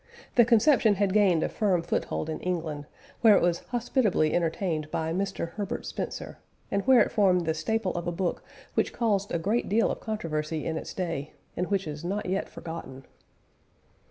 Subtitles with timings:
[0.33, 2.87] The conception had gained a firm foothold in England,
[3.21, 5.49] where it was hospitably entertained by Mr.
[5.51, 6.39] Herbert Spencer,
[6.71, 8.41] and where it formed the staple of a book
[8.73, 12.49] which caused a good deal of controversy in its day, and which is not yet
[12.49, 13.05] forgotten.